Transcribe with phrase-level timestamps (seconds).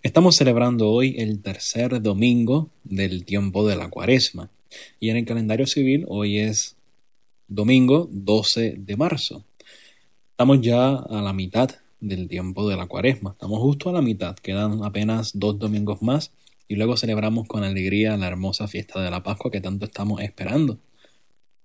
[0.00, 4.48] Estamos celebrando hoy el tercer domingo del tiempo de la cuaresma
[5.00, 6.76] y en el calendario civil hoy es
[7.48, 9.44] domingo 12 de marzo.
[10.30, 14.36] Estamos ya a la mitad del tiempo de la cuaresma, estamos justo a la mitad,
[14.36, 16.30] quedan apenas dos domingos más
[16.68, 20.78] y luego celebramos con alegría la hermosa fiesta de la Pascua que tanto estamos esperando.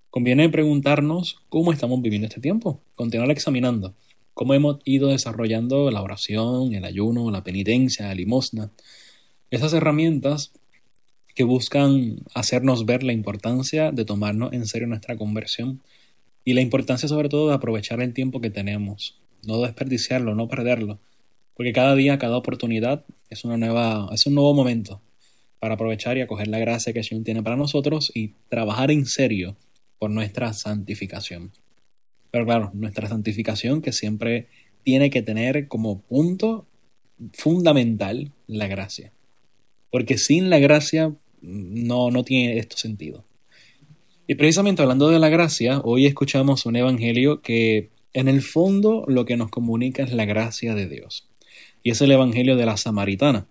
[0.10, 3.94] Conviene preguntarnos cómo estamos viviendo este tiempo, continuar examinando
[4.34, 8.72] cómo hemos ido desarrollando la oración, el ayuno, la penitencia, la limosna,
[9.52, 10.52] esas herramientas
[11.36, 15.82] que buscan hacernos ver la importancia de tomarnos en serio nuestra conversión
[16.46, 21.00] y la importancia sobre todo de aprovechar el tiempo que tenemos, no desperdiciarlo, no perderlo,
[21.56, 25.02] porque cada día, cada oportunidad es una nueva, es un nuevo momento
[25.60, 29.56] para aprovechar y acoger la gracia que el tiene para nosotros y trabajar en serio
[29.98, 31.52] por nuestra santificación.
[32.34, 34.48] Pero claro, nuestra santificación que siempre
[34.82, 36.66] tiene que tener como punto
[37.32, 39.14] fundamental la gracia.
[39.92, 43.24] Porque sin la gracia no, no tiene esto sentido.
[44.26, 49.26] Y precisamente hablando de la gracia, hoy escuchamos un evangelio que en el fondo lo
[49.26, 51.30] que nos comunica es la gracia de Dios.
[51.84, 53.46] Y es el evangelio de la samaritana.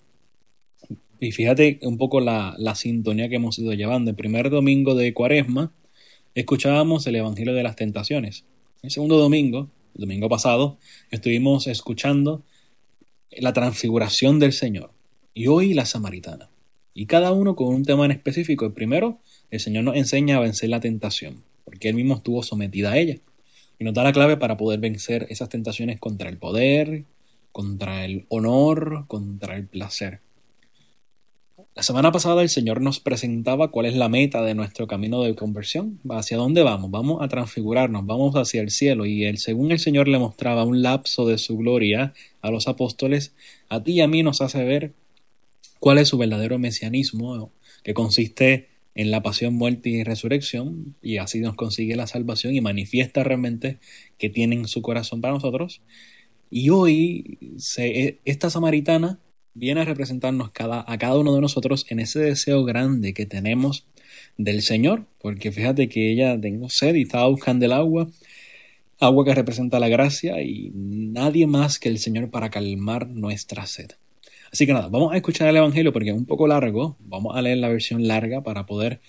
[1.20, 4.10] Y fíjate un poco la, la sintonía que hemos ido llevando.
[4.10, 5.72] El primer domingo de Cuaresma
[6.34, 8.44] escuchábamos el Evangelio de las Tentaciones.
[8.82, 10.76] El segundo domingo, el domingo pasado,
[11.12, 12.42] estuvimos escuchando
[13.30, 14.90] la transfiguración del Señor.
[15.34, 16.50] Y hoy la samaritana.
[16.92, 18.66] Y cada uno con un tema en específico.
[18.66, 19.20] El primero,
[19.52, 23.18] el Señor nos enseña a vencer la tentación, porque Él mismo estuvo sometida a ella.
[23.78, 27.04] Y nos da la clave para poder vencer esas tentaciones contra el poder,
[27.52, 30.22] contra el honor, contra el placer.
[31.74, 35.34] La semana pasada el Señor nos presentaba cuál es la meta de nuestro camino de
[35.34, 39.78] conversión, hacia dónde vamos, vamos a transfigurarnos, vamos hacia el cielo y el, según el
[39.78, 42.12] Señor le mostraba un lapso de su gloria
[42.42, 43.34] a los apóstoles,
[43.70, 44.92] a ti y a mí nos hace ver
[45.80, 47.50] cuál es su verdadero mesianismo,
[47.82, 52.60] que consiste en la pasión, muerte y resurrección, y así nos consigue la salvación y
[52.60, 53.78] manifiesta realmente
[54.18, 55.80] que tiene en su corazón para nosotros.
[56.50, 59.18] Y hoy se, esta samaritana
[59.54, 63.86] viene a representarnos cada, a cada uno de nosotros en ese deseo grande que tenemos
[64.36, 68.08] del Señor, porque fíjate que ella tengo sed y estaba buscando el agua,
[68.98, 73.92] agua que representa la gracia y nadie más que el Señor para calmar nuestra sed.
[74.52, 77.42] Así que nada, vamos a escuchar el Evangelio porque es un poco largo, vamos a
[77.42, 79.00] leer la versión larga para poder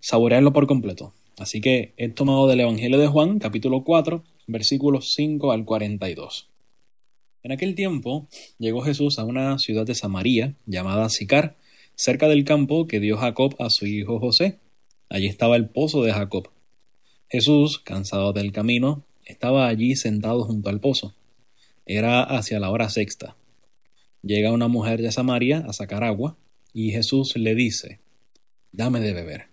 [0.00, 1.14] saborearlo por completo.
[1.38, 6.50] Así que he tomado del Evangelio de Juan, capítulo 4, versículos 5 al 42.
[7.42, 8.28] En aquel tiempo
[8.58, 11.56] llegó Jesús a una ciudad de Samaria llamada Sicar,
[11.94, 14.58] cerca del campo que dio Jacob a su hijo José.
[15.08, 16.50] Allí estaba el pozo de Jacob.
[17.28, 21.14] Jesús, cansado del camino, estaba allí sentado junto al pozo.
[21.86, 23.36] Era hacia la hora sexta.
[24.22, 26.36] Llega una mujer de Samaria a sacar agua,
[26.74, 28.00] y Jesús le dice,
[28.70, 29.46] Dame de beber.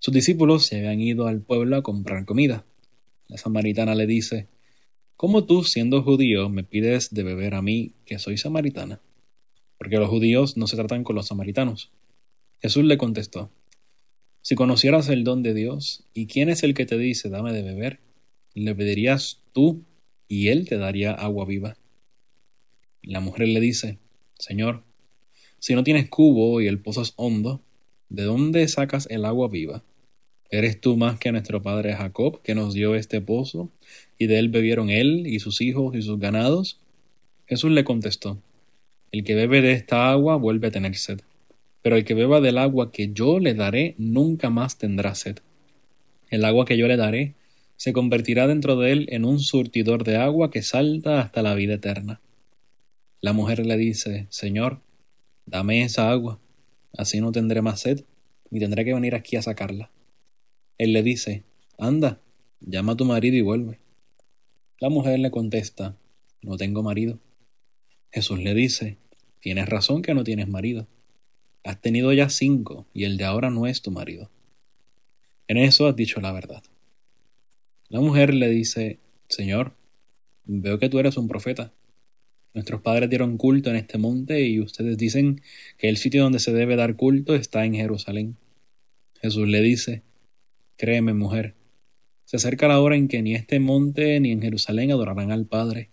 [0.00, 2.64] Sus discípulos se habían ido al pueblo a comprar comida.
[3.28, 4.48] La samaritana le dice,
[5.20, 9.02] ¿Cómo tú, siendo judío, me pides de beber a mí, que soy samaritana?
[9.76, 11.90] Porque los judíos no se tratan con los samaritanos.
[12.62, 13.50] Jesús le contestó,
[14.40, 17.60] Si conocieras el don de Dios, ¿y quién es el que te dice, dame de
[17.60, 18.00] beber?
[18.54, 19.84] Le pedirías tú,
[20.26, 21.76] y él te daría agua viva.
[23.02, 23.98] La mujer le dice,
[24.38, 24.84] Señor,
[25.58, 27.60] si no tienes cubo y el pozo es hondo,
[28.08, 29.84] ¿de dónde sacas el agua viva?
[30.52, 33.70] ¿Eres tú más que nuestro padre Jacob, que nos dio este pozo,
[34.18, 36.80] y de él bebieron él y sus hijos y sus ganados?
[37.46, 38.36] Jesús le contestó,
[39.12, 41.20] El que bebe de esta agua vuelve a tener sed,
[41.82, 45.38] pero el que beba del agua que yo le daré nunca más tendrá sed.
[46.30, 47.34] El agua que yo le daré
[47.76, 51.74] se convertirá dentro de él en un surtidor de agua que salta hasta la vida
[51.74, 52.20] eterna.
[53.20, 54.80] La mujer le dice, Señor,
[55.46, 56.40] dame esa agua,
[56.98, 58.02] así no tendré más sed,
[58.50, 59.90] ni tendré que venir aquí a sacarla.
[60.80, 61.44] Él le dice,
[61.76, 62.22] Anda,
[62.60, 63.80] llama a tu marido y vuelve.
[64.78, 65.94] La mujer le contesta,
[66.40, 67.18] No tengo marido.
[68.10, 68.96] Jesús le dice,
[69.40, 70.88] Tienes razón que no tienes marido.
[71.64, 74.30] Has tenido ya cinco, y el de ahora no es tu marido.
[75.48, 76.62] En eso has dicho la verdad.
[77.90, 79.74] La mujer le dice, Señor,
[80.46, 81.74] veo que tú eres un profeta.
[82.54, 85.42] Nuestros padres dieron culto en este monte y ustedes dicen
[85.76, 88.38] que el sitio donde se debe dar culto está en Jerusalén.
[89.20, 90.04] Jesús le dice,
[90.80, 91.56] Créeme, mujer,
[92.24, 95.90] se acerca la hora en que ni este monte ni en Jerusalén adorarán al Padre.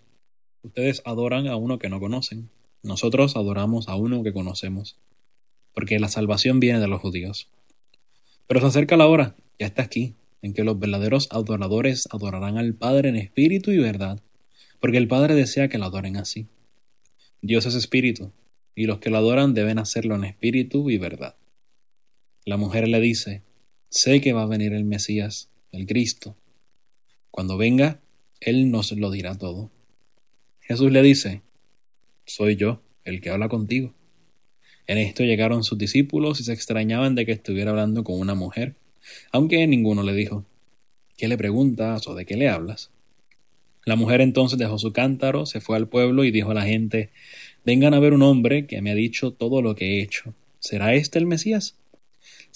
[0.61, 2.49] Ustedes adoran a uno que no conocen.
[2.83, 4.97] Nosotros adoramos a uno que conocemos,
[5.73, 7.49] porque la salvación viene de los judíos.
[8.47, 12.73] Pero se acerca la hora, ya está aquí, en que los verdaderos adoradores adorarán al
[12.73, 14.21] Padre en espíritu y verdad,
[14.79, 16.47] porque el Padre desea que lo adoren así.
[17.41, 18.31] Dios es espíritu,
[18.73, 21.35] y los que lo adoran deben hacerlo en espíritu y verdad.
[22.45, 23.43] La mujer le dice,
[23.89, 26.35] sé que va a venir el Mesías, el Cristo.
[27.31, 27.99] Cuando venga,
[28.39, 29.71] Él nos lo dirá todo.
[30.61, 31.41] Jesús le dice,
[32.25, 33.93] soy yo el que habla contigo.
[34.85, 38.75] En esto llegaron sus discípulos y se extrañaban de que estuviera hablando con una mujer,
[39.31, 40.45] aunque ninguno le dijo,
[41.17, 42.91] ¿qué le preguntas o de qué le hablas?
[43.85, 47.09] La mujer entonces dejó su cántaro, se fue al pueblo y dijo a la gente,
[47.65, 50.33] vengan a ver un hombre que me ha dicho todo lo que he hecho.
[50.59, 51.77] ¿Será este el Mesías?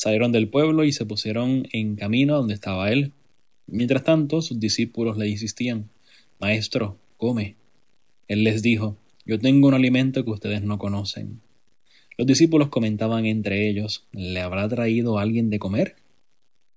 [0.01, 3.11] Salieron del pueblo y se pusieron en camino donde estaba él.
[3.67, 5.91] Mientras tanto, sus discípulos le insistían,
[6.39, 7.55] Maestro, come.
[8.27, 11.41] Él les dijo, Yo tengo un alimento que ustedes no conocen.
[12.17, 15.97] Los discípulos comentaban entre ellos, ¿le habrá traído alguien de comer?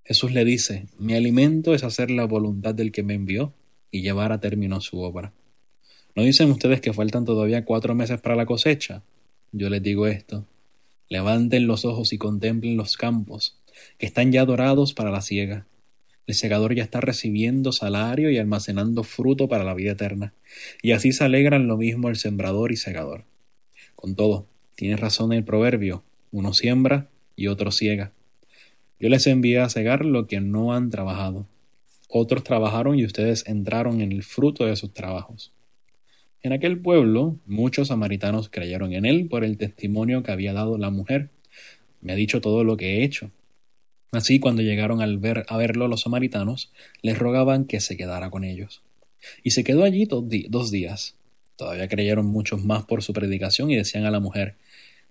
[0.05, 3.55] Jesús le dice, Mi alimento es hacer la voluntad del que me envió
[3.91, 5.33] y llevar a término su obra.
[6.15, 9.03] ¿No dicen ustedes que faltan todavía cuatro meses para la cosecha?
[9.51, 10.45] Yo les digo esto.
[11.09, 13.59] Levanten los ojos y contemplen los campos,
[13.99, 15.67] que están ya dorados para la siega.
[16.27, 20.33] El segador ya está recibiendo salario y almacenando fruto para la vida eterna,
[20.83, 23.25] y así se alegran lo mismo el sembrador y segador.
[23.95, 26.03] Con todo, tiene razón el proverbio,
[26.33, 28.13] uno siembra y otro ciega.
[28.99, 31.47] Yo les envié a cegar lo que no han trabajado.
[32.09, 35.54] Otros trabajaron y ustedes entraron en el fruto de sus trabajos.
[36.45, 40.91] En aquel pueblo muchos samaritanos creyeron en él por el testimonio que había dado la
[40.91, 41.31] mujer.
[42.03, 43.31] Me ha dicho todo lo que he hecho.
[44.13, 46.71] Así cuando llegaron al ver, a verlo los samaritanos,
[47.01, 48.83] les rogaban que se quedara con ellos.
[49.43, 51.17] Y se quedó allí dos días.
[51.57, 54.57] Todavía creyeron muchos más por su predicación y decían a la mujer,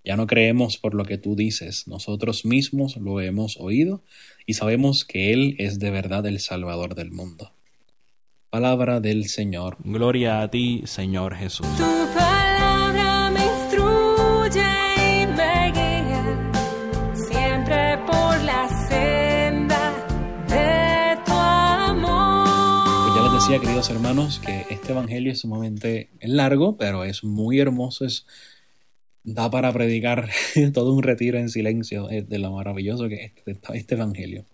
[0.06, 4.04] ya no creemos por lo que tú dices, nosotros mismos lo hemos oído
[4.46, 7.54] y sabemos que Él es de verdad el Salvador del mundo.
[8.54, 9.78] Palabra del Señor.
[9.84, 11.66] Gloria a ti, Señor Jesús.
[11.76, 11.84] Tu
[12.14, 14.62] palabra me instruye
[15.24, 16.52] y me guía
[17.16, 19.92] siempre por la senda
[20.48, 23.08] de tu amor.
[23.08, 27.60] Pues ya les decía, queridos hermanos, que este Evangelio es sumamente largo, pero es muy
[27.60, 28.28] hermoso, es
[29.24, 30.30] da para predicar
[30.76, 34.46] todo un retiro en silencio de lo maravilloso que es este, este, Evangelio.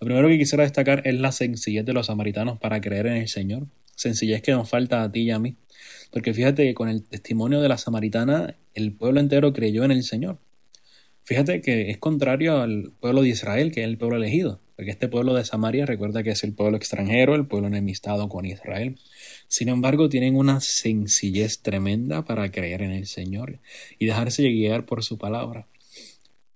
[0.00, 3.28] Lo primero que quisiera destacar es la sencillez de los samaritanos para creer en el
[3.28, 3.66] Señor.
[3.94, 5.56] Sencillez que nos falta a ti y a mí.
[6.10, 10.02] Porque fíjate que con el testimonio de la samaritana, el pueblo entero creyó en el
[10.02, 10.38] Señor.
[11.22, 14.60] Fíjate que es contrario al pueblo de Israel, que es el pueblo elegido.
[14.76, 18.44] Porque este pueblo de Samaria recuerda que es el pueblo extranjero, el pueblo enemistado con
[18.44, 18.98] Israel.
[19.48, 23.58] Sin embargo, tienen una sencillez tremenda para creer en el Señor
[23.98, 25.66] y dejarse guiar por su palabra.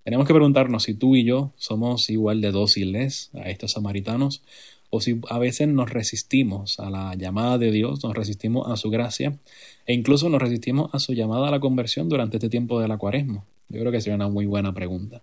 [0.03, 4.41] Tenemos que preguntarnos si tú y yo somos igual de dóciles a estos samaritanos
[4.89, 8.89] o si a veces nos resistimos a la llamada de Dios, nos resistimos a su
[8.89, 9.37] gracia
[9.85, 12.97] e incluso nos resistimos a su llamada a la conversión durante este tiempo de la
[12.97, 13.45] cuaresma.
[13.69, 15.21] Yo creo que sería una muy buena pregunta.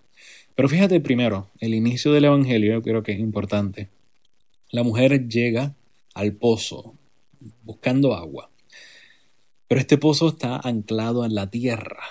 [0.55, 3.89] Pero fíjate primero, el inicio del Evangelio yo creo que es importante.
[4.71, 5.75] La mujer llega
[6.15, 6.95] al pozo
[7.63, 8.51] buscando agua.
[9.69, 12.03] Pero este pozo está anclado en la tierra.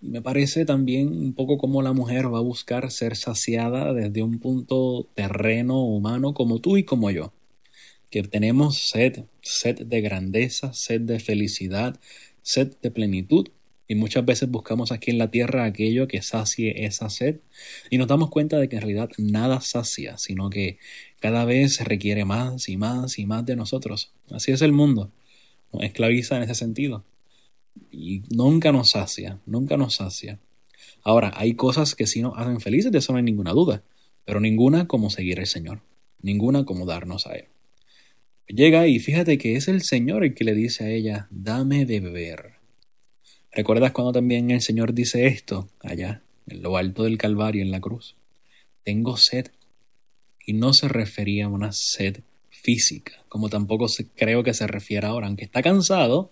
[0.00, 4.38] Me parece también un poco como la mujer va a buscar ser saciada desde un
[4.38, 7.32] punto terreno humano como tú y como yo.
[8.10, 11.98] Que tenemos sed, sed de grandeza, sed de felicidad,
[12.42, 13.48] sed de plenitud.
[13.88, 17.40] Y muchas veces buscamos aquí en la tierra aquello que sacie esa sed
[17.88, 20.78] y nos damos cuenta de que en realidad nada sacia, sino que
[21.20, 24.12] cada vez requiere más y más y más de nosotros.
[24.30, 25.12] Así es el mundo.
[25.72, 27.04] Esclaviza en ese sentido.
[27.90, 30.38] Y nunca nos sacia, nunca nos sacia.
[31.02, 33.82] Ahora, hay cosas que sí nos hacen felices, de eso no hay ninguna duda,
[34.24, 35.80] pero ninguna como seguir al Señor,
[36.20, 37.46] ninguna como darnos a Él.
[38.48, 42.00] Llega y fíjate que es el Señor el que le dice a ella, dame de
[42.00, 42.54] beber.
[43.50, 47.80] ¿Recuerdas cuando también el Señor dice esto allá, en lo alto del Calvario, en la
[47.80, 48.16] cruz?
[48.84, 49.48] Tengo sed.
[50.48, 55.26] Y no se refería a una sed física, como tampoco creo que se refiere ahora.
[55.26, 56.30] Aunque está cansado,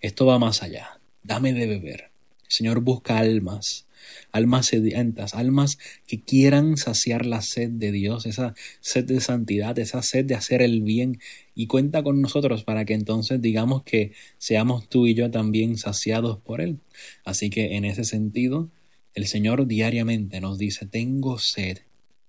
[0.00, 1.00] esto va más allá.
[1.22, 2.10] Dame de beber.
[2.44, 3.86] El Señor busca almas,
[4.32, 10.02] almas sedientas, almas que quieran saciar la sed de Dios, esa sed de santidad, esa
[10.02, 11.20] sed de hacer el bien.
[11.54, 16.38] Y cuenta con nosotros para que entonces digamos que seamos tú y yo también saciados
[16.38, 16.78] por Él.
[17.24, 18.70] Así que en ese sentido,
[19.14, 21.78] el Señor diariamente nos dice, tengo sed,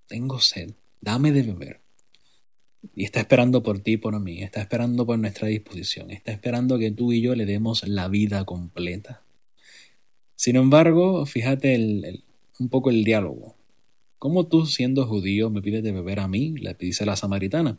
[0.07, 0.71] tengo sed,
[1.01, 1.81] dame de beber.
[2.95, 6.79] Y está esperando por ti y por mí, está esperando por nuestra disposición, está esperando
[6.79, 9.23] que tú y yo le demos la vida completa.
[10.35, 12.23] Sin embargo, fíjate
[12.59, 13.55] un poco el diálogo.
[14.17, 16.55] ¿Cómo tú, siendo judío, me pides de beber a mí?
[16.57, 17.77] Le dice la samaritana.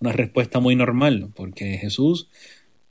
[0.00, 2.28] Una respuesta muy normal, porque Jesús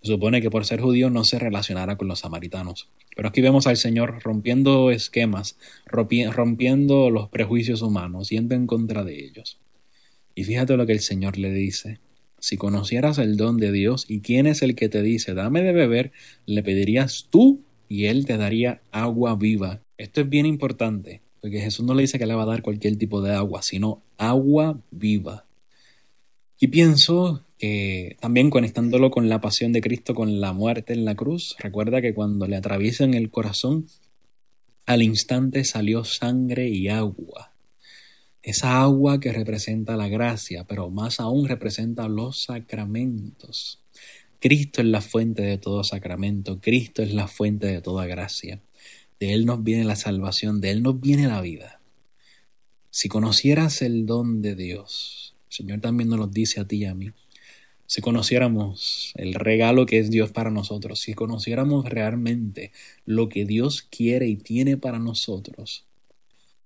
[0.01, 2.89] supone que por ser judío no se relacionara con los samaritanos.
[3.15, 9.25] Pero aquí vemos al Señor rompiendo esquemas, rompiendo los prejuicios humanos, yendo en contra de
[9.25, 9.59] ellos.
[10.39, 11.99] Y fíjate lo que el Señor le dice.
[12.39, 15.73] Si conocieras el don de Dios y quién es el que te dice, dame de
[15.73, 16.13] beber,
[16.45, 19.81] le pedirías tú y Él te daría agua viva.
[19.97, 22.95] Esto es bien importante, porque Jesús no le dice que le va a dar cualquier
[22.95, 25.43] tipo de agua, sino agua viva.
[26.57, 31.15] Y pienso que también conectándolo con la pasión de Cristo, con la muerte en la
[31.15, 33.87] cruz, recuerda que cuando le atraviesan el corazón,
[34.85, 37.51] al instante salió sangre y agua.
[38.49, 43.79] Esa agua que representa la gracia, pero más aún representa los sacramentos.
[44.39, 48.59] Cristo es la fuente de todo sacramento, Cristo es la fuente de toda gracia.
[49.19, 51.79] De Él nos viene la salvación, de Él nos viene la vida.
[52.89, 56.85] Si conocieras el don de Dios, el Señor también nos lo dice a ti y
[56.85, 57.11] a mí,
[57.85, 62.71] si conociéramos el regalo que es Dios para nosotros, si conociéramos realmente
[63.05, 65.85] lo que Dios quiere y tiene para nosotros,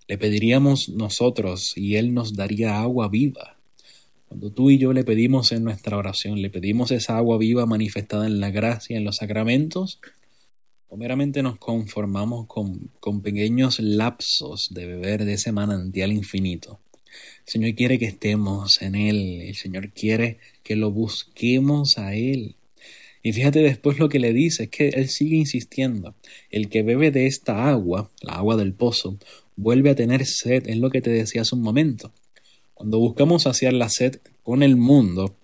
[0.07, 3.57] le pediríamos nosotros y Él nos daría agua viva.
[4.27, 8.25] Cuando tú y yo le pedimos en nuestra oración, le pedimos esa agua viva manifestada
[8.25, 10.00] en la gracia, en los sacramentos,
[10.89, 16.79] o meramente nos conformamos con, con pequeños lapsos de beber de ese manantial infinito.
[17.45, 22.55] El Señor quiere que estemos en Él, el Señor quiere que lo busquemos a Él.
[23.25, 26.13] Y fíjate después lo que le dice, es que Él sigue insistiendo,
[26.51, 29.17] el que bebe de esta agua, la agua del pozo,
[29.55, 32.11] vuelve a tener sed, es lo que te decía hace un momento.
[32.73, 35.37] Cuando buscamos saciar la sed con el mundo,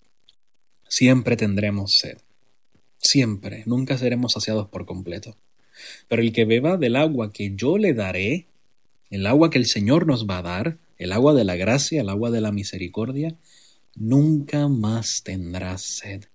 [0.89, 2.17] siempre tendremos sed.
[2.97, 5.37] Siempre, nunca seremos saciados por completo.
[6.09, 8.47] Pero el que beba del agua que yo le daré,
[9.09, 12.09] el agua que el Señor nos va a dar, el agua de la gracia, el
[12.09, 13.37] agua de la misericordia,
[13.95, 16.25] nunca más tendrá sed.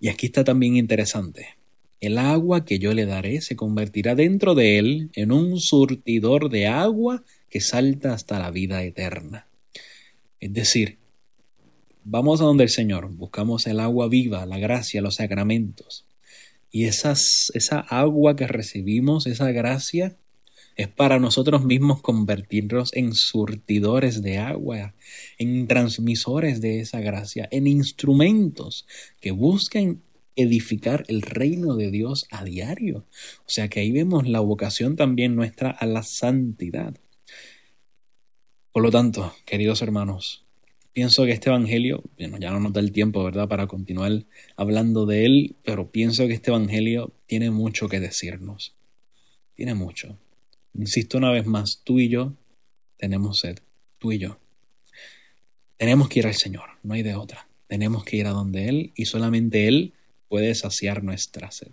[0.00, 1.56] Y aquí está también interesante.
[2.00, 6.66] El agua que yo le daré se convertirá dentro de él en un surtidor de
[6.66, 9.46] agua que salta hasta la vida eterna.
[10.40, 10.98] Es decir,
[12.04, 16.04] vamos a donde el Señor, buscamos el agua viva, la gracia, los sacramentos.
[16.70, 20.16] Y esas, esa agua que recibimos, esa gracia,
[20.76, 24.94] es para nosotros mismos convertirnos en surtidores de agua,
[25.38, 28.86] en transmisores de esa gracia, en instrumentos
[29.20, 30.02] que busquen
[30.36, 33.06] edificar el reino de Dios a diario.
[33.40, 36.94] O sea que ahí vemos la vocación también nuestra a la santidad.
[38.70, 40.44] Por lo tanto, queridos hermanos,
[40.92, 45.06] pienso que este Evangelio, bueno, ya no nos da el tiempo, ¿verdad?, para continuar hablando
[45.06, 48.74] de él, pero pienso que este Evangelio tiene mucho que decirnos.
[49.54, 50.18] Tiene mucho.
[50.78, 52.34] Insisto una vez más, tú y yo
[52.98, 53.58] tenemos sed,
[53.98, 54.38] tú y yo.
[55.76, 57.46] Tenemos que ir al Señor, no hay de otra.
[57.66, 59.92] Tenemos que ir a donde Él y solamente Él
[60.28, 61.68] puede saciar nuestra sed.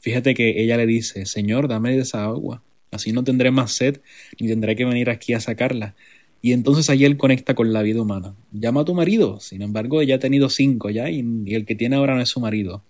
[0.00, 4.00] Fíjate que ella le dice, Señor, dame de esa agua, así no tendré más sed
[4.38, 5.94] ni tendré que venir aquí a sacarla.
[6.42, 8.34] Y entonces ahí él conecta con la vida humana.
[8.52, 11.74] Llama a tu marido, sin embargo ella ha tenido cinco ya y, y el que
[11.74, 12.84] tiene ahora no es su marido.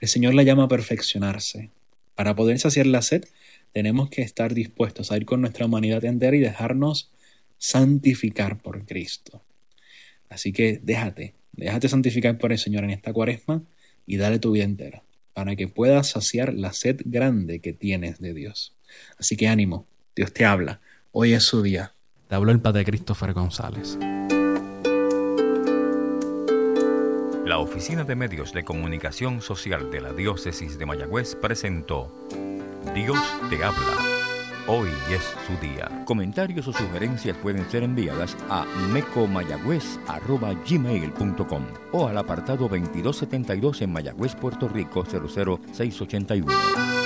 [0.00, 1.70] El Señor la llama a perfeccionarse.
[2.14, 3.24] Para poder saciar la sed,
[3.72, 7.10] tenemos que estar dispuestos a ir con nuestra humanidad entera y dejarnos
[7.58, 9.42] santificar por Cristo.
[10.28, 13.62] Así que déjate, déjate santificar por el Señor en esta cuaresma
[14.06, 18.34] y dale tu vida entera para que puedas saciar la sed grande que tienes de
[18.34, 18.74] Dios.
[19.18, 20.80] Así que ánimo, Dios te habla,
[21.12, 21.94] hoy es su día.
[22.28, 23.96] Te habló el Padre Christopher González.
[27.46, 32.12] La Oficina de Medios de Comunicación Social de la Diócesis de Mayagüez presentó
[32.94, 33.18] Dios
[33.50, 33.98] te habla.
[34.66, 36.02] Hoy es su día.
[36.04, 44.68] Comentarios o sugerencias pueden ser enviadas a mecomayagüez.gmail.com o al apartado 2272 en Mayagüez, Puerto
[44.68, 46.97] Rico 00681.